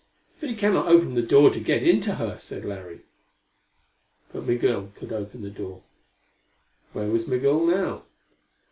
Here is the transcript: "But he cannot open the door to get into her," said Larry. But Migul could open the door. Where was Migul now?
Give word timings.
"But 0.39 0.49
he 0.49 0.55
cannot 0.55 0.87
open 0.87 1.13
the 1.13 1.21
door 1.21 1.51
to 1.51 1.59
get 1.59 1.83
into 1.83 2.15
her," 2.15 2.39
said 2.39 2.65
Larry. 2.65 3.01
But 4.33 4.45
Migul 4.47 4.89
could 4.95 5.13
open 5.13 5.43
the 5.43 5.51
door. 5.51 5.83
Where 6.93 7.11
was 7.11 7.27
Migul 7.27 7.67
now? 7.67 8.05